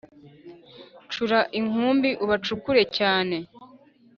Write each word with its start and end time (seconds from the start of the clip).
Cura 1.11 1.39
inkumbi 1.59 2.09
ubacukure 2.23 2.83
cyane 2.97 3.37